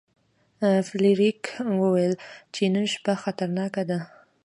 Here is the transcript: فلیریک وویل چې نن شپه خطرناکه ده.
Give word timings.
فلیریک 0.87 1.41
وویل 1.81 2.13
چې 2.53 2.63
نن 2.73 2.85
شپه 2.93 3.13
خطرناکه 3.23 3.83
ده. 3.89 3.99